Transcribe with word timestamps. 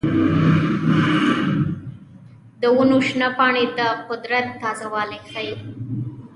د 2.61 2.63
ونو 2.75 2.97
شنه 3.07 3.29
پاڼې 3.37 3.63
د 3.77 3.79
قدرت 4.09 4.45
تازه 4.61 4.87
والی 4.93 5.19
ښيي. 5.31 5.55